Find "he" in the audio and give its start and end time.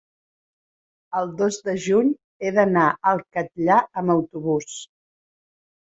2.47-2.53